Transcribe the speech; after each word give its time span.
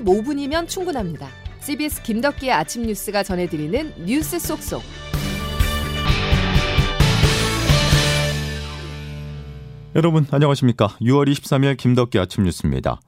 15분이면 0.00 0.68
충분합니다. 0.68 1.28
CBS 1.60 2.02
김덕기의 2.02 2.52
아침 2.52 2.82
뉴스가 2.82 3.22
전해드리는 3.22 4.04
뉴스 4.04 4.38
속속. 4.38 4.82
여러분 9.94 10.26
안녕하십니까? 10.30 10.88
6월 11.00 11.30
23일 11.32 11.76
김덕기 11.76 12.18
아침 12.18 12.44
뉴스입니다. 12.44 13.00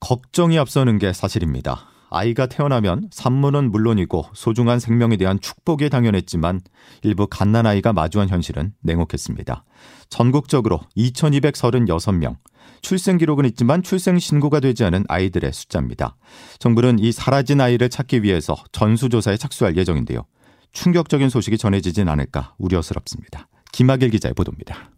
걱정이 0.00 0.58
앞서는 0.58 0.98
게 0.98 1.12
사실입니다. 1.12 1.91
아이가 2.12 2.46
태어나면 2.46 3.08
산모는 3.10 3.70
물론이고 3.70 4.26
소중한 4.34 4.78
생명에 4.78 5.16
대한 5.16 5.40
축복이 5.40 5.88
당연했지만 5.90 6.60
일부 7.02 7.26
갓난아이가 7.26 7.92
마주한 7.92 8.28
현실은 8.28 8.72
냉혹했습니다. 8.82 9.64
전국적으로 10.08 10.80
2236명, 10.96 12.36
출생 12.82 13.18
기록은 13.18 13.46
있지만 13.46 13.82
출생 13.82 14.18
신고가 14.18 14.60
되지 14.60 14.84
않은 14.84 15.04
아이들의 15.08 15.52
숫자입니다. 15.52 16.16
정부는 16.58 16.98
이 16.98 17.12
사라진 17.12 17.60
아이를 17.60 17.88
찾기 17.88 18.22
위해서 18.22 18.56
전수조사에 18.72 19.36
착수할 19.36 19.76
예정인데요. 19.76 20.24
충격적인 20.72 21.28
소식이 21.28 21.58
전해지진 21.58 22.08
않을까 22.08 22.54
우려스럽습니다. 22.58 23.48
김학일 23.72 24.10
기자의 24.10 24.34
보도입니다. 24.34 24.91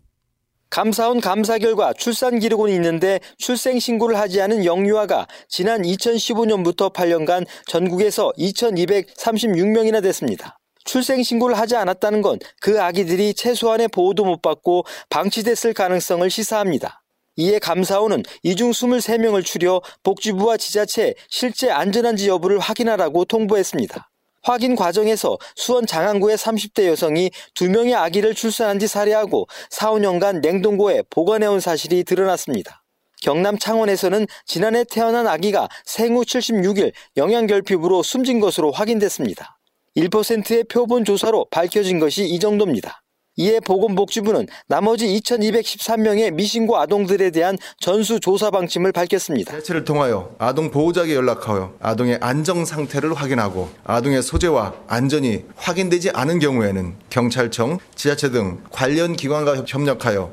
감사원 0.74 1.20
감사 1.20 1.56
결과 1.58 1.92
출산 1.92 2.40
기록은 2.40 2.68
있는데 2.70 3.20
출생 3.38 3.78
신고를 3.78 4.18
하지 4.18 4.40
않은 4.42 4.64
영유아가 4.64 5.28
지난 5.48 5.82
2015년부터 5.82 6.92
8년간 6.92 7.46
전국에서 7.68 8.32
2236명이나 8.36 10.02
됐습니다. 10.02 10.58
출생 10.84 11.22
신고를 11.22 11.56
하지 11.56 11.76
않았다는 11.76 12.22
건 12.22 12.40
그 12.60 12.82
아기들이 12.82 13.34
최소한의 13.34 13.86
보호도 13.86 14.24
못 14.24 14.42
받고 14.42 14.84
방치됐을 15.10 15.74
가능성을 15.74 16.28
시사합니다. 16.28 17.04
이에 17.36 17.60
감사원은 17.60 18.24
이중 18.42 18.72
23명을 18.72 19.44
추려 19.44 19.80
복지부와 20.02 20.56
지자체에 20.56 21.14
실제 21.28 21.70
안전한지 21.70 22.28
여부를 22.28 22.58
확인하라고 22.58 23.26
통보했습니다. 23.26 24.10
확인 24.44 24.76
과정에서 24.76 25.38
수원 25.56 25.86
장안구의 25.86 26.36
30대 26.36 26.86
여성이 26.86 27.30
두 27.54 27.68
명의 27.70 27.94
아기를 27.94 28.34
출산한 28.34 28.78
지 28.78 28.86
살해하고 28.86 29.48
4, 29.70 29.92
5년간 29.92 30.40
냉동고에 30.40 31.02
보관해온 31.08 31.60
사실이 31.60 32.04
드러났습니다. 32.04 32.84
경남 33.22 33.58
창원에서는 33.58 34.26
지난해 34.44 34.84
태어난 34.84 35.26
아기가 35.26 35.68
생후 35.86 36.22
76일 36.22 36.92
영양결핍으로 37.16 38.02
숨진 38.02 38.38
것으로 38.38 38.70
확인됐습니다. 38.70 39.58
1%의 39.96 40.64
표본 40.64 41.06
조사로 41.06 41.46
밝혀진 41.50 41.98
것이 41.98 42.24
이 42.24 42.38
정도입니다. 42.38 43.03
이에 43.36 43.58
보건복지부는 43.60 44.46
나머지 44.68 45.06
2213명의 45.06 46.32
미신고 46.32 46.76
아동들에 46.78 47.30
대한 47.30 47.58
전수 47.80 48.20
조사 48.20 48.50
방침을 48.50 48.92
밝혔습니다. 48.92 49.52
대체를 49.52 49.84
통하여 49.84 50.34
아동 50.38 50.70
보호자에게 50.70 51.14
연락하여 51.14 51.74
아동의 51.80 52.18
안정 52.20 52.64
상태를 52.64 53.14
확인하고 53.14 53.68
아동의 53.84 54.22
소재와 54.22 54.74
안전이 54.86 55.44
확인되지 55.56 56.10
않은 56.10 56.38
경우에는 56.38 56.94
경찰청, 57.10 57.78
지자체 57.94 58.30
등 58.30 58.62
관련 58.70 59.16
기관과 59.16 59.64
협력하여 59.66 60.32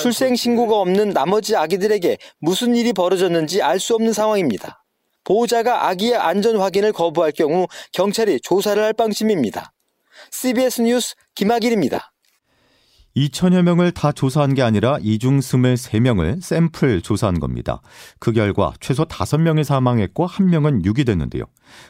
출생 0.00 0.36
신고가 0.36 0.76
없는 0.78 1.10
나머지 1.10 1.56
아기들에게 1.56 2.18
무슨 2.38 2.76
일이 2.76 2.92
벌어졌는지 2.92 3.62
알 3.62 3.80
수 3.80 3.94
없는 3.94 4.12
상황입니다. 4.12 4.84
보호자가 5.24 5.88
아기의 5.88 6.16
안전 6.16 6.56
확인을 6.60 6.92
거부할 6.92 7.32
경우 7.32 7.66
경찰이 7.92 8.40
조사를 8.42 8.80
할 8.80 8.92
방침입니다. 8.92 9.72
CBS 10.30 10.82
뉴스 10.82 11.14
김학일입니다. 11.34 12.11
2천여 13.16 13.62
명을 13.62 13.92
다 13.92 14.12
조사한 14.12 14.54
게 14.54 14.62
아니라 14.62 14.98
이중 15.02 15.38
23명을 15.38 16.40
샘플 16.40 17.02
조사한 17.02 17.40
겁니다. 17.40 17.82
그 18.18 18.32
결과 18.32 18.72
최소 18.80 19.04
5명이 19.04 19.64
사망했고 19.64 20.26
1명은 20.26 20.84
유기됐는데요. 20.84 21.44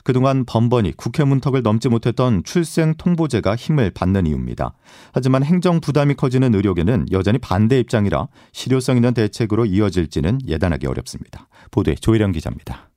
그동안 0.05 0.45
번번이 0.45 0.93
국회 0.97 1.25
문턱을 1.25 1.63
넘지 1.63 1.89
못했던 1.89 2.43
출생 2.45 2.95
통보제가 2.95 3.57
힘을 3.57 3.91
받는 3.91 4.27
이유입니다. 4.27 4.75
하지만 5.13 5.45
행정 5.45 5.81
부담이 5.81 6.15
커지는 6.15 6.55
의료계는 6.55 7.07
여전히 7.13 7.39
반대 7.39 7.79
입장이라 7.79 8.29
실효성 8.53 8.97
있는 8.97 9.15
대책으로 9.15 9.67
이어질지는 9.67 10.41
예단하기 10.47 10.87
어렵습니다. 10.87 11.49
보도에 11.71 11.95
조혜령 11.95 12.33
기자입니다. 12.33 12.91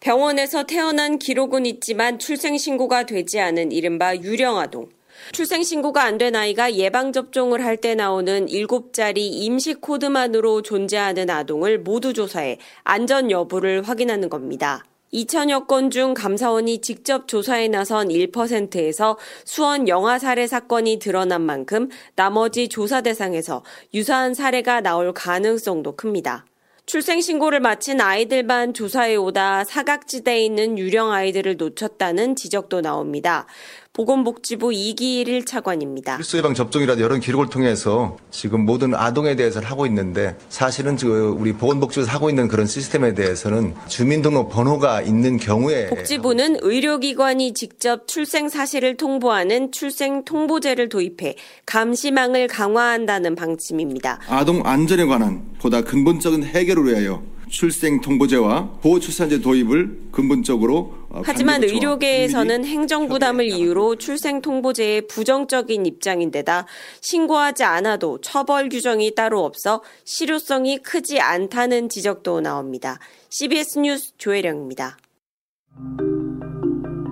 병원에서 0.00 0.64
태어난 0.64 1.18
기록은 1.18 1.64
있지만 1.66 2.18
출생 2.18 2.58
신고가 2.58 3.06
되지 3.06 3.38
않은 3.38 3.70
이른바 3.70 4.16
유령아동. 4.16 4.88
출생신고가 5.32 6.02
안 6.04 6.18
된 6.18 6.36
아이가 6.36 6.74
예방접종을 6.74 7.64
할 7.64 7.76
때 7.76 7.94
나오는 7.94 8.46
7자리 8.46 9.16
임시 9.18 9.74
코드만으로 9.74 10.62
존재하는 10.62 11.30
아동을 11.30 11.80
모두 11.80 12.12
조사해 12.12 12.58
안전 12.84 13.30
여부를 13.30 13.82
확인하는 13.82 14.28
겁니다. 14.28 14.84
2천여 15.12 15.66
건 15.66 15.90
중 15.90 16.14
감사원이 16.14 16.80
직접 16.80 17.28
조사에 17.28 17.68
나선 17.68 18.08
1%에서 18.08 19.18
수원 19.44 19.88
영아 19.88 20.18
살해 20.18 20.46
사건이 20.46 20.98
드러난 20.98 21.42
만큼 21.42 21.88
나머지 22.14 22.68
조사 22.68 23.00
대상에서 23.02 23.62
유사한 23.92 24.32
사례가 24.34 24.80
나올 24.80 25.12
가능성도 25.12 25.96
큽니다. 25.96 26.46
출생신고를 26.84 27.60
마친 27.60 28.00
아이들만 28.00 28.74
조사해 28.74 29.14
오다 29.16 29.64
사각지대에 29.64 30.44
있는 30.44 30.78
유령 30.78 31.12
아이들을 31.12 31.56
놓쳤다는 31.56 32.34
지적도 32.34 32.80
나옵니다. 32.80 33.46
보건복지부 33.92 34.72
이기일 34.72 35.44
차관입니다. 35.44 36.16
필수 36.16 36.38
예방 36.38 36.54
접종이라도 36.54 37.04
이런 37.04 37.20
기록을 37.20 37.50
통해서 37.50 38.16
지금 38.30 38.64
모든 38.64 38.94
아동에 38.94 39.36
대해서는 39.36 39.68
하고 39.68 39.84
있는데 39.84 40.34
사실은 40.48 40.96
우리 41.02 41.52
보건복지부에서 41.52 42.10
하고 42.10 42.30
있는 42.30 42.48
그런 42.48 42.66
시스템에 42.66 43.12
대해서는 43.12 43.74
주민등록 43.88 44.48
번호가 44.48 45.02
있는 45.02 45.36
경우에 45.36 45.88
복지부는 45.90 46.56
의료기관이 46.62 47.52
직접 47.52 48.08
출생 48.08 48.48
사실을 48.48 48.96
통보하는 48.96 49.72
출생 49.72 50.24
통보제를 50.24 50.88
도입해 50.88 51.36
감시망을 51.66 52.46
강화한다는 52.46 53.34
방침입니다. 53.34 54.20
아동 54.26 54.62
안전에 54.64 55.04
관한 55.04 55.42
보다 55.58 55.82
근본적인 55.82 56.44
해결을 56.44 56.86
위하여 56.86 57.22
출생 57.52 58.00
통보제와 58.00 58.78
보호 58.80 58.98
출산제 58.98 59.42
도입을 59.42 59.98
근본적으로 60.10 60.94
어, 61.01 61.01
하지만 61.24 61.62
의료계에서는 61.62 62.64
행정 62.64 63.08
부담을 63.08 63.46
이유로 63.46 63.96
출생 63.96 64.40
통보제에 64.40 65.02
부정적인 65.02 65.84
입장인데다 65.86 66.66
신고하지 67.00 67.64
않아도 67.64 68.18
처벌 68.20 68.68
규정이 68.68 69.14
따로 69.14 69.44
없어 69.44 69.82
실효성이 70.04 70.78
크지 70.78 71.20
않다는 71.20 71.88
지적도 71.88 72.40
나옵니다. 72.40 72.98
CBS 73.30 73.78
뉴스 73.80 74.12
조혜령입니다. 74.16 74.96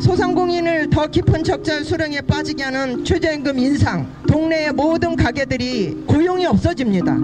소상공인을 0.00 0.88
더 0.91 1.06
깊은 1.06 1.44
적자 1.44 1.82
수령에 1.84 2.22
빠지게 2.22 2.62
하는 2.62 3.05
최저임금 3.05 3.59
인상, 3.59 4.11
동네의 4.27 4.72
모든 4.72 5.15
가게들이 5.15 6.05
고용이 6.06 6.47
없어집니다. 6.47 7.17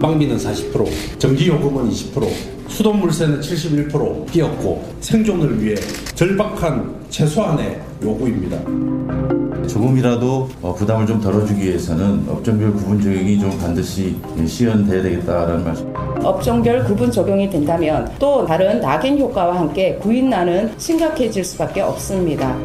빵비는 0.00 0.36
40%, 0.36 1.18
전기요금은 1.18 1.90
20%, 1.90 2.28
수돗물세는 2.68 3.40
71% 3.40 4.30
뛰었고 4.30 4.84
생존을 5.00 5.62
위해 5.62 5.76
절박한 6.14 6.94
최소한의 7.10 7.80
요구입니다. 8.02 8.58
조금이라도 9.66 10.48
어, 10.62 10.74
부담을 10.74 11.06
좀 11.06 11.20
덜어주기 11.20 11.62
위해서는 11.66 12.24
업종별 12.28 12.72
구분 12.72 13.00
적용이 13.00 13.38
좀 13.38 13.56
반드시 13.58 14.16
시연돼야 14.46 15.02
되겠다라는 15.02 15.64
말씀. 15.64 15.92
업종별 16.22 16.84
구분 16.84 17.10
적용이 17.10 17.50
된다면 17.50 18.10
또 18.18 18.44
다른 18.46 18.80
낙인 18.80 19.18
효과와 19.18 19.58
함께 19.58 19.96
구인난은 19.96 20.72
심각해질 20.78 21.44
수밖에 21.44 21.80
없습니다. 21.80 22.56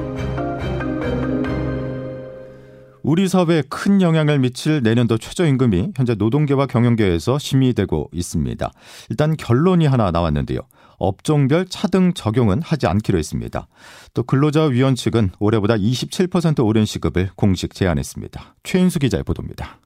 우리 3.03 3.27
사회에 3.27 3.63
큰 3.67 4.01
영향을 4.01 4.37
미칠 4.39 4.81
내년도 4.83 5.17
최저임금이 5.17 5.93
현재 5.95 6.13
노동계와 6.13 6.67
경영계에서 6.67 7.39
심의되고 7.39 8.11
있습니다. 8.13 8.71
일단 9.09 9.35
결론이 9.35 9.87
하나 9.87 10.11
나왔는데요. 10.11 10.59
업종별 10.97 11.65
차등 11.65 12.13
적용은 12.13 12.61
하지 12.61 12.85
않기로 12.85 13.17
했습니다. 13.17 13.67
또 14.13 14.21
근로자위원 14.21 14.93
측은 14.93 15.31
올해보다 15.39 15.75
27% 15.75 16.63
오른 16.63 16.85
시급을 16.85 17.31
공식 17.35 17.73
제안했습니다. 17.73 18.55
최인수 18.61 18.99
기자의 18.99 19.23
보도입니다. 19.23 19.79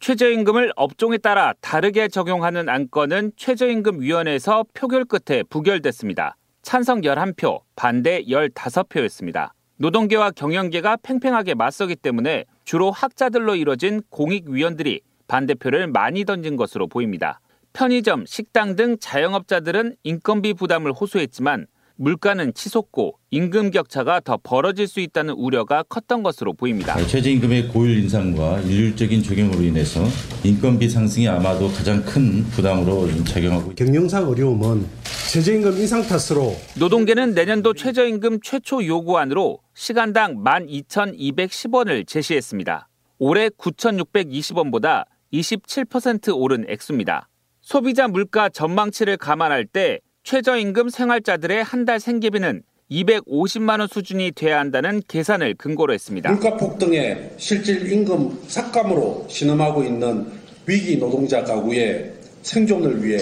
최저임금을 0.00 0.72
업종에 0.74 1.18
따라 1.18 1.54
다르게 1.60 2.08
적용하는 2.08 2.68
안건은 2.68 3.32
최저임금위원회에서 3.36 4.64
표결 4.74 5.04
끝에 5.04 5.44
부결됐습니다. 5.44 6.36
찬성 6.62 7.02
11표, 7.02 7.60
반대 7.76 8.24
15표였습니다. 8.24 9.50
노동계와 9.78 10.32
경영계가 10.32 10.96
팽팽하게 11.02 11.54
맞서기 11.54 11.96
때문에 11.96 12.44
주로 12.66 12.90
학자들로 12.90 13.54
이뤄진 13.54 14.02
공익위원들이 14.10 15.00
반대표를 15.28 15.86
많이 15.86 16.24
던진 16.24 16.56
것으로 16.56 16.88
보입니다. 16.88 17.40
편의점, 17.72 18.26
식당 18.26 18.74
등 18.74 18.96
자영업자들은 18.98 19.94
인건비 20.02 20.54
부담을 20.54 20.92
호소했지만 20.92 21.66
물가는 21.94 22.52
치솟고 22.52 23.18
임금 23.30 23.70
격차가 23.70 24.20
더 24.20 24.38
벌어질 24.42 24.88
수 24.88 24.98
있다는 25.00 25.34
우려가 25.34 25.84
컸던 25.84 26.24
것으로 26.24 26.54
보입니다. 26.54 26.96
최저임금의 27.06 27.68
고율 27.68 27.98
인상과 27.98 28.60
일률적인 28.62 29.22
적용으로 29.22 29.62
인해서 29.62 30.04
인건비 30.42 30.90
상승이 30.90 31.28
아마도 31.28 31.68
가장 31.68 32.02
큰 32.04 32.42
부담으로 32.50 33.08
작용하고 33.24 33.74
경영상 33.76 34.28
어려움은 34.28 34.86
최저임금 35.36 35.76
인상 35.76 36.00
탓으로 36.00 36.56
노동계는 36.78 37.34
내년도 37.34 37.74
최저임금 37.74 38.40
최초 38.40 38.82
요구안으로 38.82 39.58
시간당 39.74 40.42
12,210원을 40.42 42.06
제시했습니다. 42.06 42.88
올해 43.18 43.50
9,620원보다 43.50 45.04
27% 45.34 46.34
오른 46.34 46.64
액수입니다. 46.70 47.28
소비자 47.60 48.08
물가 48.08 48.48
전망치를 48.48 49.18
감안할 49.18 49.66
때 49.66 50.00
최저임금 50.24 50.88
생활자들의 50.88 51.62
한 51.62 51.84
달 51.84 52.00
생계비는 52.00 52.62
250만 52.90 53.80
원 53.80 53.88
수준이 53.88 54.32
돼야 54.32 54.58
한다는 54.58 55.02
계산을 55.06 55.56
근거로 55.58 55.92
했습니다. 55.92 56.30
물가 56.32 56.56
폭등에 56.56 57.32
실질 57.36 57.92
임금 57.92 58.44
삭감으로 58.48 59.26
신음하고 59.28 59.84
있는 59.84 60.28
위기 60.64 60.96
노동자 60.96 61.44
가구의 61.44 62.14
생존을 62.40 63.04
위해 63.04 63.18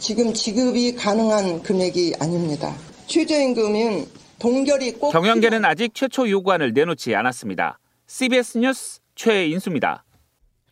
지금 0.00 0.32
지급이 0.32 0.94
가능한 0.94 1.62
금액이 1.62 2.14
아닙니다. 2.18 2.74
최저임금은 3.06 4.06
동결이 4.38 4.92
꼭 4.94 5.10
경영계는 5.12 5.62
아직 5.66 5.94
최초 5.94 6.28
요구안을 6.28 6.72
내놓지 6.72 7.14
않았습니다. 7.14 7.78
CBS 8.06 8.58
뉴스 8.58 9.00
최인수입니다. 9.14 10.04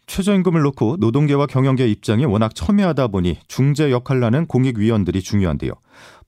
최저임금을 0.06 0.62
놓고 0.62 0.96
노동계와 0.98 1.46
경영계 1.46 1.86
입장이 1.86 2.24
워낙 2.24 2.54
첨예하다 2.54 3.08
보니 3.08 3.38
중재 3.46 3.90
역할을 3.90 4.24
하는 4.24 4.46
공익위원들이 4.46 5.20
중요한데요. 5.20 5.72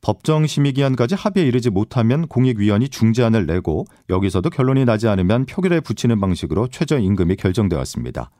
법정 0.02 0.46
심의 0.46 0.72
기한까지 0.74 1.14
합의에 1.14 1.46
이르지 1.46 1.70
못하면 1.70 2.28
공익위원이 2.28 2.90
중재안을 2.90 3.46
내고 3.46 3.86
여기서도 4.10 4.50
결론이 4.50 4.84
나지 4.84 5.08
않으면 5.08 5.46
표결에 5.46 5.80
붙이는 5.80 6.20
방식으로 6.20 6.68
최저임금이 6.68 7.36
결정되어 7.36 7.78
왔습니다. 7.78 8.30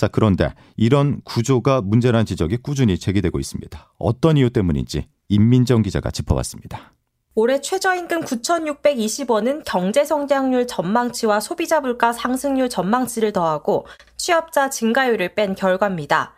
자, 0.00 0.08
그런데 0.08 0.54
이런 0.78 1.20
구조가 1.24 1.82
문제라는 1.82 2.24
지적이 2.24 2.56
꾸준히 2.62 2.96
제기되고 2.96 3.38
있습니다. 3.38 3.92
어떤 3.98 4.38
이유 4.38 4.48
때문인지 4.48 5.04
임민정 5.28 5.82
기자가 5.82 6.10
짚어봤습니다. 6.10 6.94
올해 7.34 7.60
최저임금 7.60 8.22
9,620원은 8.22 9.60
경제성장률 9.66 10.66
전망치와 10.68 11.40
소비자 11.40 11.82
물가 11.82 12.14
상승률 12.14 12.70
전망치를 12.70 13.34
더하고 13.34 13.86
취업자 14.16 14.70
증가율을 14.70 15.34
뺀 15.34 15.54
결과입니다. 15.54 16.34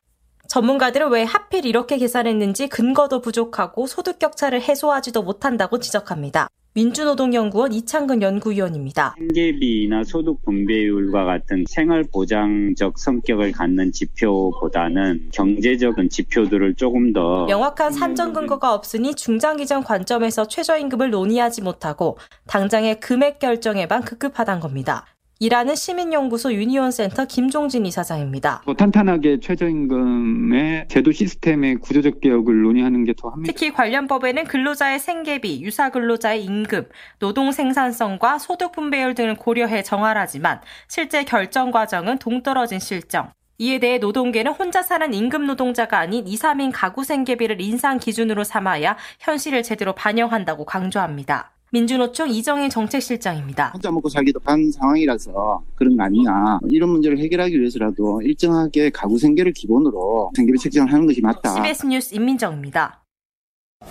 전문가들은 0.49 1.11
왜 1.11 1.23
하필 1.23 1.65
이렇게 1.65 1.99
계산했는지 1.99 2.67
근거도 2.67 3.21
부족하고 3.21 3.87
소득 3.87 4.19
격차를 4.19 4.61
해소하지도 4.61 5.23
못한다고 5.23 5.79
지적합니다. 5.79 6.49
민주노동연구원 6.75 7.75
이창근 7.75 8.23
연구위원입니다. 8.23 9.15
생계비나 9.19 10.05
소득 10.05 10.43
분배율과 10.43 11.25
같은 11.25 11.65
생활 11.69 12.03
보장적 12.03 12.99
성격을 12.99 13.53
갖는 13.53 13.93
지표보다는 13.93 15.29
경제적인 15.33 16.09
지표들을 16.09 16.75
조금 16.77 17.13
더 17.13 17.45
명확한 17.45 17.93
산정 17.93 18.33
근거가 18.33 18.73
없으니 18.73 19.15
중장기적 19.15 19.85
관점에서 19.85 20.49
최저임금을 20.49 21.11
논의하지 21.11 21.61
못하고 21.61 22.17
당장의 22.47 23.01
금액 23.01 23.39
결정에만 23.39 24.03
급급하단 24.03 24.61
겁니다. 24.61 25.05
일하는 25.43 25.75
시민연구소 25.75 26.53
유니온센터 26.53 27.25
김종진 27.25 27.85
이사장입니다. 27.85 28.63
더 28.65 28.75
탄탄하게 28.75 29.41
최저임금의 29.41 30.87
제도 30.87 31.11
시스템의 31.11 31.79
구조적 31.79 32.21
개혁을 32.21 32.63
논의하는 32.63 33.05
게 33.05 33.13
더 33.21 33.31
합니다. 33.31 33.53
특히 33.53 33.73
관련 33.73 34.07
법에는 34.07 34.45
근로자의 34.45 35.01
생계비, 35.01 35.61
유사 35.63 35.91
근로자의 35.91 36.45
임금, 36.45 36.87
노동 37.19 37.51
생산성과 37.51 38.39
소득 38.39 38.71
분배율 38.71 39.17
등을 39.17 39.35
고려해 39.35 39.83
정하라지만 39.83 40.61
실제 40.87 41.25
결정 41.25 41.73
과정은 41.73 42.19
동떨어진 42.19 42.79
실정. 42.79 43.33
이에 43.59 43.81
대해 43.81 43.99
노동계는 43.99 44.53
혼자 44.53 44.81
사는 44.83 45.13
임금 45.13 45.47
노동자가 45.47 45.99
아닌 45.99 46.25
2, 46.25 46.37
3인 46.37 46.71
가구 46.73 47.03
생계비를 47.03 47.61
인상 47.61 47.99
기준으로 47.99 48.45
삼아야 48.45 48.97
현실을 49.19 49.65
제대로 49.65 49.93
반영한다고 49.93 50.65
강조합니다. 50.65 51.51
민주노총 51.73 52.29
이정희 52.29 52.69
정책실장입니다. 52.69 53.71
혼자 53.73 53.91
먹고 53.91 54.11
살기도 54.11 54.41
한 54.45 54.71
상황이라서 54.71 55.63
그런 55.75 55.97
거 55.97 56.05
아니냐. 56.05 56.59
이런 56.71 56.91
문제를 56.91 57.19
해결하기 57.19 57.59
위해서라도 57.59 58.21
일정하게 58.21 58.91
가구 58.91 59.19
생계를 59.19 59.53
기본으로 59.53 60.31
생계비 60.37 60.59
책정을 60.59 60.93
하는 60.93 61.07
것이 61.07 61.23
맞다. 61.23 61.55
CBS 61.55 61.87
뉴스 61.87 62.15
임민정입니다. 62.15 63.03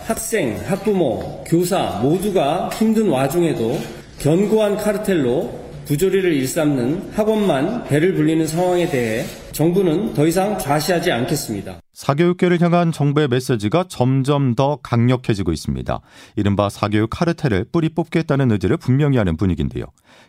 학생, 0.05 0.57
학부모, 0.67 1.43
교사 1.47 1.99
모두가 2.03 2.69
힘든 2.69 3.09
와중에도 3.09 3.77
견고한 4.19 4.77
카르텔로 4.77 5.59
부조리를 5.85 6.31
일삼는 6.31 7.11
학원만 7.13 7.85
배를 7.85 8.13
불리는 8.13 8.45
상황에 8.45 8.89
대해 8.89 9.25
정부는 9.53 10.13
더 10.13 10.27
이상 10.27 10.59
좌시하지 10.59 11.11
않겠습니다. 11.11 11.80
사교육계를 11.93 12.61
향한 12.61 12.91
정부의 12.91 13.27
메시지가 13.27 13.85
점점 13.89 14.55
더 14.55 14.77
강력해지고 14.81 15.51
있습니다. 15.51 15.99
이른바 16.35 16.69
사교육 16.69 17.09
카르텔을 17.09 17.65
뿌리 17.71 17.89
뽑겠다는 17.89 18.51
의지를 18.51 18.77
분명히 18.77 19.17
하는 19.17 19.35
분위기인데요. 19.35 19.85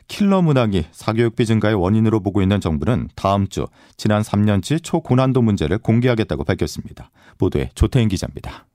킬러 0.09 0.43
문항이 0.43 0.87
사교육비 0.91 1.47
증가의 1.47 1.75
원인으로 1.75 2.21
보고 2.21 2.43
있는 2.43 2.61
정부는 2.61 3.09
다음 3.15 3.47
주 3.47 3.67
지난 3.97 4.23
3년치 4.23 4.83
초고난도 4.83 5.43
문제를 5.43 5.79
공개하겠다고 5.79 6.45
밝혔습니다. 6.45 7.11
보도에 7.39 7.71
조태임 7.75 8.09
기자입니다. 8.09 8.67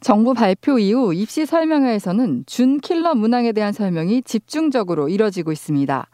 정부 0.00 0.32
발표 0.32 0.78
이후 0.78 1.12
입시 1.12 1.44
설명회에서는 1.44 2.44
준 2.46 2.80
킬러 2.80 3.14
문항에 3.14 3.52
대한 3.52 3.72
설명이 3.72 4.22
집중적으로 4.22 5.08
이뤄지고 5.08 5.50
있습니다. 5.52 6.08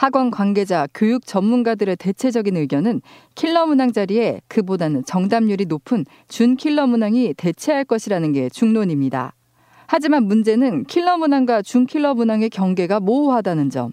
학원 0.00 0.30
관계자, 0.30 0.88
교육 0.94 1.26
전문가들의 1.26 1.94
대체적인 1.96 2.56
의견은 2.56 3.02
킬러 3.34 3.66
문항 3.66 3.92
자리에 3.92 4.40
그보다는 4.48 5.04
정답률이 5.04 5.66
높은 5.66 6.06
준 6.26 6.56
킬러 6.56 6.86
문항이 6.86 7.34
대체할 7.34 7.84
것이라는 7.84 8.32
게 8.32 8.48
중론입니다. 8.48 9.34
하지만 9.86 10.24
문제는 10.24 10.84
킬러 10.84 11.18
문항과 11.18 11.60
준 11.60 11.84
킬러 11.84 12.14
문항의 12.14 12.48
경계가 12.48 13.00
모호하다는 13.00 13.68
점. 13.68 13.92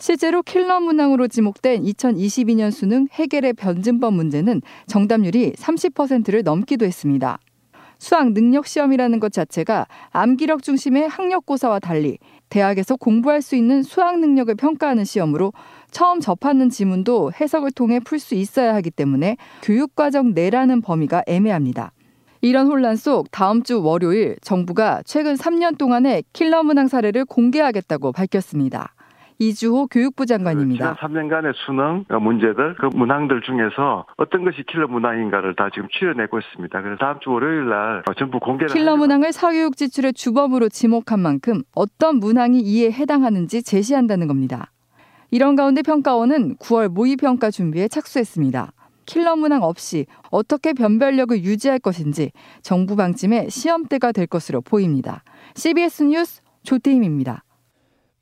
실제로 0.00 0.42
킬러 0.42 0.80
문항으로 0.80 1.28
지목된 1.28 1.84
2022년 1.84 2.72
수능 2.72 3.06
헤겔의 3.12 3.52
변증법 3.52 4.14
문제는 4.14 4.62
정답률이 4.88 5.52
30%를 5.52 6.42
넘기도 6.42 6.84
했습니다. 6.84 7.38
수학 7.98 8.32
능력 8.32 8.66
시험이라는 8.66 9.20
것 9.20 9.32
자체가 9.32 9.86
암기력 10.10 10.62
중심의 10.62 11.08
학력고사와 11.08 11.78
달리 11.78 12.18
대학에서 12.48 12.96
공부할 12.96 13.42
수 13.42 13.56
있는 13.56 13.82
수학 13.82 14.18
능력을 14.20 14.54
평가하는 14.54 15.04
시험으로 15.04 15.52
처음 15.90 16.20
접하는 16.20 16.68
지문도 16.70 17.32
해석을 17.40 17.72
통해 17.72 18.00
풀 18.00 18.18
수 18.18 18.34
있어야 18.34 18.74
하기 18.76 18.90
때문에 18.90 19.36
교육과정 19.62 20.32
내라는 20.34 20.80
범위가 20.80 21.22
애매합니다. 21.26 21.92
이런 22.40 22.66
혼란 22.66 22.96
속 22.96 23.30
다음 23.30 23.62
주 23.62 23.82
월요일 23.82 24.36
정부가 24.42 25.02
최근 25.04 25.34
3년 25.34 25.78
동안의 25.78 26.24
킬러 26.32 26.62
문항 26.62 26.88
사례를 26.88 27.24
공개하겠다고 27.24 28.12
밝혔습니다. 28.12 28.95
이주호 29.38 29.88
교육부 29.88 30.24
장관입니다. 30.26 30.96
지난 30.96 31.28
3년간의 31.28 31.52
수능 31.66 32.04
문제들, 32.08 32.76
그 32.76 32.86
문항들 32.86 33.42
중에서 33.42 34.06
어떤 34.16 34.44
것이 34.44 34.62
킬러 34.66 34.88
문항인가를 34.88 35.54
다 35.56 35.68
지금 35.74 35.88
추려내고 35.90 36.38
있습니다. 36.38 36.82
그래서 36.82 36.98
다음 36.98 37.18
주 37.20 37.30
월요일 37.30 37.68
날 37.68 38.02
전부 38.16 38.40
공개를 38.40 38.72
킬러 38.72 38.96
문항을 38.96 39.32
사교육 39.32 39.76
지출의 39.76 40.14
주범으로 40.14 40.68
지목한 40.68 41.20
만큼 41.20 41.62
어떤 41.74 42.16
문항이 42.16 42.60
이에 42.60 42.90
해당하는지 42.90 43.62
제시한다는 43.62 44.26
겁니다. 44.26 44.72
이런 45.30 45.56
가운데 45.56 45.82
평가원은 45.82 46.56
9월 46.56 46.88
모의 46.88 47.16
평가 47.16 47.50
준비에 47.50 47.88
착수했습니다. 47.88 48.72
킬러 49.06 49.36
문항 49.36 49.62
없이 49.62 50.06
어떻게 50.30 50.72
변별력을 50.72 51.44
유지할 51.44 51.78
것인지 51.78 52.32
정부 52.62 52.96
방침의 52.96 53.50
시험대가 53.50 54.12
될 54.12 54.26
것으로 54.26 54.60
보입니다. 54.62 55.22
CBS 55.54 56.04
뉴스 56.04 56.42
조태임입니다. 56.62 57.44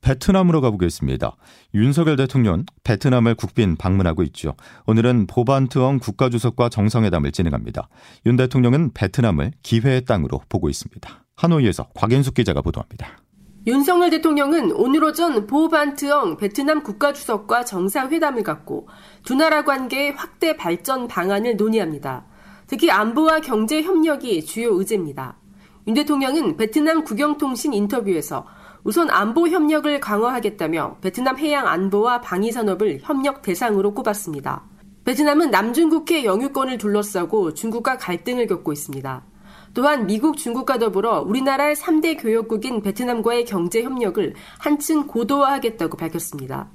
베트남으로 0.05 0.61
가보겠습니다. 0.61 1.35
윤석열 1.75 2.17
대통령 2.17 2.67
베트남을 2.85 3.35
국빈 3.37 3.77
방문하고 3.77 4.23
있죠. 4.25 4.55
오늘은 4.87 5.27
보반트엉 5.27 5.99
국가주석과 5.99 6.69
정상회담을 6.69 7.33
진행합니다. 7.33 7.89
윤 8.27 8.37
대통령은 8.37 8.93
베트남을 8.93 9.53
기회의 9.63 10.05
땅으로 10.05 10.43
보고 10.51 10.69
있습니다. 10.69 11.25
하노이에서 11.37 11.89
곽연숙 11.95 12.35
기자가 12.35 12.61
보도합니다. 12.61 13.19
윤석열 13.67 14.11
대통령은 14.11 14.73
오늘 14.73 15.03
오전 15.05 15.47
보반트엉 15.47 16.37
베트남 16.37 16.83
국가주석과 16.83 17.65
정상회담을 17.65 18.43
갖고 18.43 18.89
두 19.25 19.35
나라 19.35 19.65
관계의 19.65 20.13
확대 20.13 20.55
발전 20.59 21.09
방안을 21.09 21.57
논의합니다. 21.57 22.27
특히 22.67 22.91
안보와 22.91 23.41
경제 23.41 23.81
협력이 23.81 24.45
주요 24.45 24.75
의제입니다. 24.75 25.39
윤 25.87 25.95
대통령은 25.95 26.59
베트남 26.59 27.05
국영통신 27.05 27.73
인터뷰에서 27.73 28.47
우선 28.85 29.09
안보 29.09 29.49
협력을 29.49 29.99
강화하겠다며 29.99 30.99
베트남 31.01 31.39
해양 31.39 31.67
안보와 31.67 32.21
방위 32.21 32.53
산업을 32.53 32.99
협력 33.01 33.41
대상으로 33.41 33.95
꼽았습니다. 33.95 34.63
베트남은 35.07 35.51
남중국해 35.51 36.25
영유권을 36.25 36.77
둘러싸고 36.77 37.55
중국과 37.55 37.97
갈등을 37.97 38.47
겪고 38.47 38.75
있습니다. 38.75 39.25
또한 39.73 40.07
미국, 40.07 40.37
중국과 40.37 40.79
더불어 40.79 41.23
우리나라의 41.23 41.77
3대 41.77 42.23
교역국인 42.23 42.83
베트남과의 42.83 43.47
경제 43.47 43.83
협력을 43.83 44.35
한층 44.59 45.07
고도화하겠다고 45.07 45.97
밝혔습니다. 45.97 46.69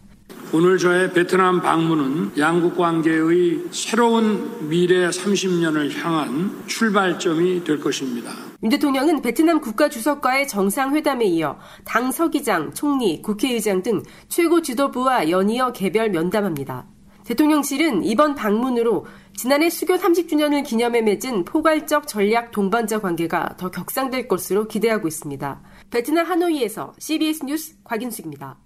오늘 0.51 0.79
저의 0.79 1.13
베트남 1.13 1.61
방문은 1.61 2.31
양국 2.39 2.75
관계의 2.75 3.65
새로운 3.69 4.67
미래 4.67 5.07
30년을 5.07 5.95
향한 5.97 6.63
출발점이 6.65 7.63
될 7.63 7.79
것입니다. 7.79 8.31
윤 8.63 8.69
대통령은 8.69 9.21
베트남 9.21 9.61
국가 9.61 9.89
주석과의 9.89 10.47
정상회담에 10.47 11.25
이어 11.25 11.59
당 11.85 12.11
서기장, 12.11 12.73
총리, 12.73 13.21
국회의장 13.21 13.83
등 13.83 14.01
최고 14.27 14.63
지도부와 14.63 15.29
연이어 15.29 15.71
개별 15.71 16.09
면담합니다. 16.09 16.87
대통령실은 17.25 18.03
이번 18.03 18.33
방문으로 18.33 19.05
지난해 19.35 19.69
수교 19.69 19.97
30주년을 19.97 20.65
기념해 20.65 21.03
맺은 21.03 21.45
포괄적 21.45 22.07
전략 22.07 22.49
동반자 22.49 22.99
관계가 22.99 23.55
더 23.57 23.69
격상될 23.69 24.27
것으로 24.27 24.67
기대하고 24.67 25.07
있습니다. 25.07 25.61
베트남 25.91 26.25
하노이에서 26.25 26.95
CBS 26.97 27.45
뉴스 27.45 27.75
곽인숙입니다. 27.83 28.57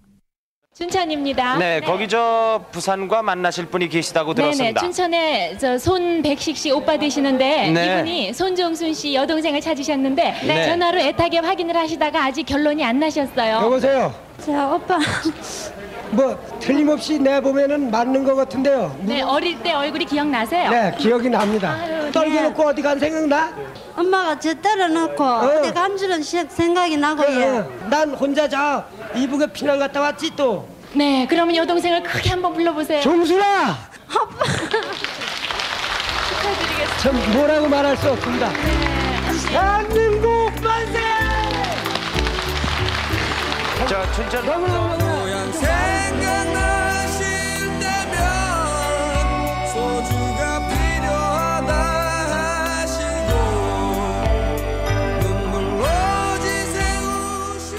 춘천입니다. 0.74 1.58
네, 1.58 1.82
거기 1.82 2.08
저 2.08 2.60
부산과 2.72 3.22
만나실 3.22 3.68
분이 3.68 3.90
계시다고 3.90 4.34
들었습니다. 4.34 4.82
네네, 4.82 4.92
춘천에 4.92 5.58
저 5.60 5.78
손백식 5.78 6.58
씨 6.58 6.72
오빠 6.72 6.98
되시는데 6.98 7.70
네. 7.70 7.86
이분이 8.00 8.34
손종순 8.34 8.92
씨 8.92 9.14
여동생을 9.14 9.62
찾으셨는데 9.62 10.36
네. 10.48 10.66
전화로 10.66 11.00
애타게 11.00 11.40
확인을 11.40 11.78
하시다가 11.78 12.26
아직 12.26 12.44
결론이 12.46 12.84
안 12.84 13.00
나셨어요. 13.00 13.58
여보세요. 13.58 14.14
자, 14.44 14.74
오빠. 14.74 14.98
뭐 16.14 16.40
틀림없이 16.60 17.18
내 17.20 17.42
보면은 17.42 17.90
맞는 17.90 18.24
것 18.24 18.36
같은데요. 18.36 18.96
네, 19.02 19.22
어릴 19.22 19.60
때 19.62 19.74
얼굴이 19.74 20.06
기억나세요? 20.06 20.70
네, 20.70 20.96
기억이 20.98 21.30
납니다. 21.30 21.72
아유, 21.82 22.12
떨궈놓고 22.12 22.64
어디 22.68 22.82
간 22.82 23.00
생각나? 23.00 23.52
엄마가 23.96 24.40
저 24.40 24.54
때려놓고 24.54 25.24
어. 25.24 25.62
디 25.62 25.74
간주는 25.74 26.22
생각이 26.22 26.98
나고 26.98 27.24
예. 27.28 27.44
어, 27.46 27.70
난 27.90 28.14
혼자 28.14 28.48
저 28.48 28.84
이북에 29.16 29.48
피난 29.48 29.80
갔다 29.80 30.02
왔지 30.02 30.32
또. 30.36 30.68
네, 30.94 31.26
그러면 31.28 31.56
여동생을 31.56 32.04
크게 32.04 32.30
한번 32.30 32.54
불러보세요. 32.54 33.02
종순아! 33.02 33.76
축하드리겠습니다. 36.30 36.98
참 37.00 37.34
뭐라고 37.34 37.68
말할 37.68 37.98
수 37.98 38.12
없습니다. 38.12 38.50
대한민국 39.50 40.52
만세! 40.62 41.00
저 43.88 44.12
춘천 44.14 44.42
생각나실 44.44 45.13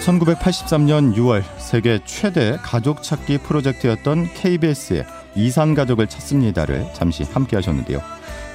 1983년 0.04 1.14
6월 1.14 1.42
세계 1.56 1.98
최대 2.04 2.58
가족 2.62 3.02
찾기 3.02 3.38
프로젝트였던 3.38 4.34
KBS의 4.34 5.06
이산 5.34 5.74
가족을 5.74 6.06
찾습니다를 6.06 6.92
잠시 6.92 7.22
함께 7.24 7.56
하셨는데요. 7.56 8.00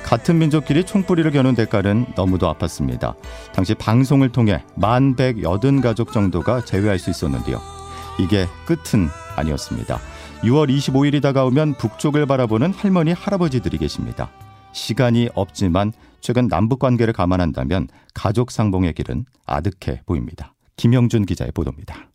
같은 0.04 0.38
민족끼리 0.38 0.84
총뿌리를 0.84 1.30
겨눈 1.32 1.56
대가는 1.56 2.06
너무도 2.16 2.54
아팠습니다. 2.54 3.16
당시 3.52 3.74
방송을 3.74 4.32
통해 4.32 4.64
만180 4.78 5.82
가족 5.82 6.14
정도가 6.14 6.66
제외할 6.66 7.00
수 7.00 7.10
있었는데요. 7.10 7.60
이게 8.20 8.46
끝은 8.66 9.10
아니었습니다. 9.36 10.00
6월 10.44 10.70
25일이 10.70 11.22
다가오면 11.22 11.76
북쪽을 11.78 12.28
바라보는 12.28 12.74
할머니 12.74 13.12
할아버지들이 13.12 13.80
계십니다. 13.80 14.30
시간이 14.72 15.30
없지만 15.34 15.94
최근 16.22 16.48
남북 16.48 16.80
관계를 16.80 17.12
감안한다면 17.12 17.88
가족 18.14 18.52
상봉의 18.52 18.94
길은 18.94 19.26
아득해 19.48 20.04
보입니다. 20.06 20.54
김영준 20.80 21.26
기자의 21.26 21.52
보도입니다. 21.52 22.08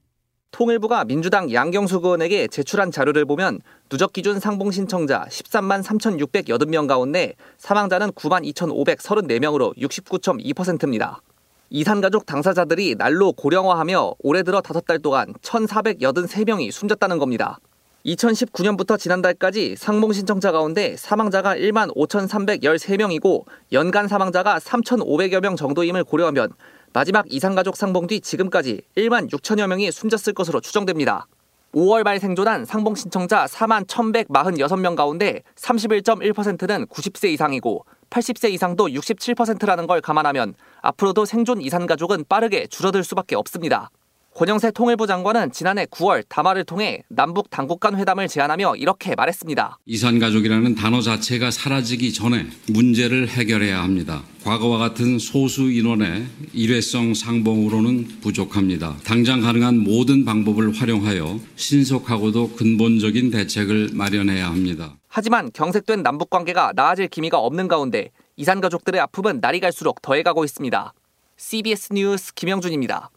통일부가 0.50 1.04
민주당 1.04 1.52
양경수 1.52 1.96
의원에게 1.96 2.48
제출한 2.48 2.90
자료를 2.90 3.26
보면 3.26 3.60
누적 3.90 4.14
기준 4.14 4.40
상봉 4.40 4.70
신청자 4.70 5.26
13만 5.28 5.82
3,680명 5.82 6.88
가운데 6.88 7.34
사망자는 7.58 8.12
9만 8.12 8.50
2,534명으로 8.54 9.76
69.2%입니다. 9.76 11.20
이산가족 11.68 12.24
당사자들이 12.24 12.94
날로 12.94 13.32
고령화하며 13.32 14.14
올해 14.20 14.42
들어 14.42 14.62
5달 14.62 15.02
동안 15.02 15.34
1,483명이 15.42 16.70
숨졌다는 16.70 17.18
겁니다. 17.18 17.58
2019년부터 18.06 18.98
지난달까지 18.98 19.76
상봉 19.76 20.14
신청자 20.14 20.52
가운데 20.52 20.96
사망자가 20.96 21.54
1만 21.56 21.94
5,313명이고 21.94 23.44
연간 23.72 24.08
사망자가 24.08 24.58
3,500여 24.58 25.40
명 25.40 25.56
정도임을 25.56 26.04
고려하면 26.04 26.50
마지막 26.94 27.24
이산가족 27.28 27.76
상봉 27.76 28.06
뒤 28.06 28.20
지금까지 28.20 28.82
1만 28.96 29.28
6천여 29.28 29.66
명이 29.66 29.90
숨졌을 29.90 30.32
것으로 30.32 30.60
추정됩니다. 30.60 31.26
5월 31.74 32.04
말 32.04 32.20
생존한 32.20 32.64
상봉 32.64 32.94
신청자 32.94 33.46
4만 33.46 33.84
1,146명 33.88 34.94
가운데 34.94 35.42
31.1%는 35.56 36.86
90세 36.86 37.30
이상이고 37.30 37.84
80세 38.10 38.52
이상도 38.52 38.86
67%라는 38.86 39.88
걸 39.88 40.00
감안하면 40.00 40.54
앞으로도 40.82 41.24
생존 41.24 41.60
이산 41.62 41.88
가족은 41.88 42.26
빠르게 42.28 42.68
줄어들 42.68 43.02
수밖에 43.02 43.34
없습니다. 43.34 43.90
권영세 44.34 44.72
통일부 44.72 45.06
장관은 45.06 45.52
지난해 45.52 45.84
9월 45.86 46.24
담화를 46.28 46.64
통해 46.64 47.04
남북 47.08 47.50
당국 47.50 47.78
간 47.78 47.96
회담을 47.96 48.26
제안하며 48.26 48.74
이렇게 48.74 49.14
말했습니다. 49.14 49.78
이산가족이라는 49.86 50.74
단어 50.74 51.00
자체가 51.00 51.52
사라지기 51.52 52.12
전에 52.12 52.48
문제를 52.68 53.28
해결해야 53.28 53.80
합니다. 53.80 54.24
과거와 54.42 54.78
같은 54.78 55.20
소수 55.20 55.70
인원의 55.70 56.26
일회성 56.52 57.14
상봉으로는 57.14 58.20
부족합니다. 58.22 58.96
당장 59.04 59.40
가능한 59.40 59.78
모든 59.78 60.24
방법을 60.24 60.74
활용하여 60.74 61.38
신속하고도 61.54 62.54
근본적인 62.56 63.30
대책을 63.30 63.90
마련해야 63.92 64.48
합니다. 64.48 64.96
하지만 65.06 65.52
경색된 65.54 66.02
남북 66.02 66.30
관계가 66.30 66.72
나아질 66.74 67.06
기미가 67.06 67.38
없는 67.38 67.68
가운데 67.68 68.10
이산가족들의 68.34 69.00
아픔은 69.00 69.38
날이 69.40 69.60
갈수록 69.60 70.02
더해가고 70.02 70.44
있습니다. 70.44 70.92
CBS 71.36 71.92
뉴스 71.92 72.34
김영준입니다. 72.34 73.10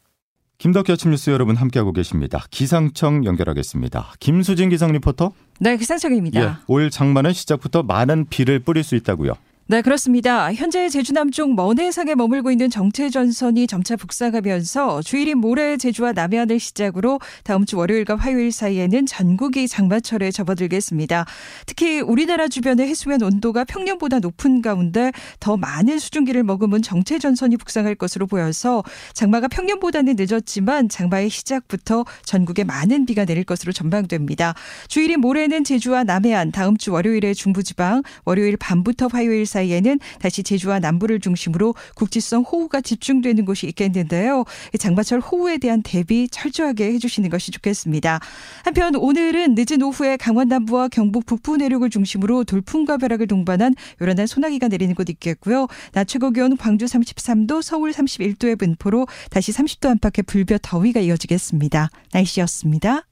김덕기 0.59 0.91
아침 0.91 1.11
뉴스 1.11 1.29
여러분 1.29 1.55
함께하고 1.55 1.93
계십니다. 1.93 2.43
기상청 2.49 3.25
연결하겠습니다. 3.25 4.13
김수진 4.19 4.69
기상 4.69 4.91
리포터. 4.91 5.31
네, 5.59 5.77
기상청입니다. 5.77 6.41
예, 6.41 6.51
올 6.67 6.89
장마는 6.89 7.31
시작부터 7.33 7.83
많은 7.83 8.25
비를 8.27 8.57
뿌릴 8.59 8.83
수 8.83 8.95
있다고요. 8.95 9.33
네, 9.69 9.81
그렇습니다. 9.81 10.53
현재 10.53 10.87
제주 10.87 11.11
남쪽 11.11 11.53
먼 11.53 11.77
해상에 11.77 12.15
머물고 12.15 12.51
있는 12.51 12.69
정체 12.69 13.09
전선이 13.09 13.67
점차 13.67 13.97
북상하면서 13.97 15.01
주일인 15.01 15.39
모레 15.39 15.75
제주와 15.75 16.13
남해안을 16.13 16.57
시작으로 16.57 17.19
다음 17.43 17.65
주 17.65 17.75
월요일과 17.75 18.15
화요일 18.15 18.53
사이에는 18.53 19.05
전국이 19.05 19.67
장마철에 19.67 20.31
접어들겠습니다. 20.31 21.25
특히 21.65 21.99
우리나라 21.99 22.47
주변의 22.47 22.87
해수면 22.87 23.21
온도가 23.21 23.65
평년보다 23.65 24.19
높은 24.19 24.61
가운데 24.61 25.11
더 25.41 25.57
많은 25.57 25.99
수증기를 25.99 26.43
머금은 26.43 26.81
정체 26.81 27.19
전선이 27.19 27.57
북상할 27.57 27.95
것으로 27.95 28.25
보여서 28.25 28.85
장마가 29.11 29.49
평년보다는 29.49 30.15
늦었지만 30.17 30.87
장마의 30.87 31.29
시작부터 31.29 32.05
전국에 32.23 32.63
많은 32.63 33.05
비가 33.05 33.25
내릴 33.25 33.43
것으로 33.43 33.73
전망됩니다. 33.73 34.53
주일인 34.87 35.19
모레는 35.19 35.65
제주와 35.65 36.05
남해안, 36.05 36.53
다음 36.53 36.77
주 36.77 36.93
월요일에 36.93 37.33
중부지방, 37.33 38.03
월요일 38.23 38.55
밤부터 38.55 39.07
화요일 39.11 39.45
사이 39.45 39.56
사이에는 39.57 39.99
다시 40.19 40.43
제주와 40.43 40.79
남부를 40.79 41.19
중심으로 41.19 41.73
국지성 41.95 42.43
호우가 42.43 42.81
집중되는 42.81 43.45
곳이 43.45 43.67
있겠는데요. 43.67 44.43
장마철 44.77 45.19
호우에 45.19 45.57
대한 45.57 45.81
대비 45.81 46.27
철저하게 46.29 46.93
해주시는 46.93 47.29
것이 47.29 47.51
좋겠습니다. 47.51 48.19
한편 48.63 48.95
오늘은 48.95 49.55
늦은 49.55 49.81
오후에 49.81 50.17
강원 50.17 50.47
남부와 50.47 50.89
경북 50.89 51.25
북부 51.25 51.57
내륙을 51.57 51.89
중심으로 51.89 52.43
돌풍과 52.43 52.97
벼락을 52.97 53.27
동반한 53.27 53.73
요란한 54.01 54.27
소나기가 54.27 54.67
내리는 54.67 54.93
곳 54.93 55.09
있겠고요. 55.09 55.67
낮 55.93 56.07
최고 56.07 56.31
기온 56.31 56.57
광주 56.57 56.85
33도, 56.85 57.61
서울 57.61 57.91
31도의 57.91 58.59
분포로 58.59 59.07
다시 59.29 59.51
30도 59.51 59.89
안팎의 59.89 60.23
불볕 60.27 60.59
더위가 60.61 60.99
이어지겠습니다. 60.99 61.89
날씨였습니다. 62.13 63.06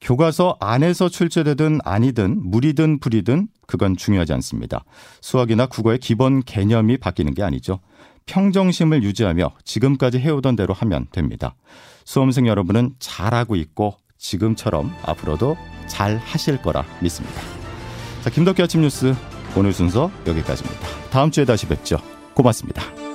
교과서 0.00 0.56
안에서 0.60 1.08
출제되든 1.08 1.80
아니든 1.84 2.50
물이든 2.50 3.00
불이든 3.00 3.48
그건 3.66 3.96
중요하지 3.96 4.32
않습니다. 4.34 4.84
수학이나 5.20 5.66
국어의 5.66 5.98
기본 5.98 6.42
개념이 6.42 6.96
바뀌는 6.98 7.34
게 7.34 7.42
아니죠. 7.42 7.80
평정심을 8.26 9.02
유지하며 9.02 9.52
지금까지 9.64 10.18
해오던 10.18 10.56
대로 10.56 10.72
하면 10.74 11.06
됩니다. 11.12 11.54
수험생 12.04 12.46
여러분은 12.46 12.94
잘하고 12.98 13.56
있고 13.56 13.96
지금처럼 14.18 14.92
앞으로도 15.02 15.56
잘 15.86 16.16
하실 16.16 16.60
거라 16.62 16.84
믿습니다. 17.00 17.40
자, 18.22 18.30
김덕기 18.30 18.62
아침 18.62 18.82
뉴스 18.82 19.14
오늘 19.56 19.72
순서 19.72 20.10
여기까지입니다. 20.26 20.86
다음 21.10 21.30
주에 21.30 21.44
다시 21.44 21.66
뵙죠. 21.66 21.98
고맙습니다. 22.34 23.09